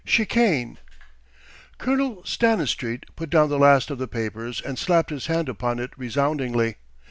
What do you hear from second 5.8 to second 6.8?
resoundingly.